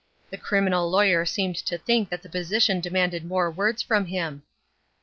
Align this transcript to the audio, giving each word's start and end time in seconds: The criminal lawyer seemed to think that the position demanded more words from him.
The 0.31 0.37
criminal 0.39 0.89
lawyer 0.89 1.27
seemed 1.27 1.57
to 1.57 1.77
think 1.77 2.09
that 2.09 2.23
the 2.23 2.27
position 2.27 2.81
demanded 2.81 3.23
more 3.23 3.51
words 3.51 3.83
from 3.83 4.07
him. 4.07 4.41